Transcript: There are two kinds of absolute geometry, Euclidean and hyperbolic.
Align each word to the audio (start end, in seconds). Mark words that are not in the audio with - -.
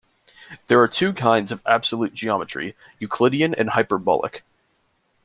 There 0.65 0.79
are 0.81 0.87
two 0.87 1.13
kinds 1.13 1.51
of 1.51 1.61
absolute 1.63 2.15
geometry, 2.15 2.75
Euclidean 2.99 3.53
and 3.53 3.69
hyperbolic. 3.69 4.41